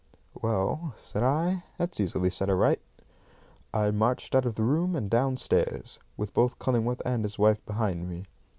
[0.41, 2.81] "Well," said I, "that's easily set right."
[3.71, 8.09] I marched out of the room and downstairs, with both Cullingworth and his wife behind
[8.09, 8.25] me.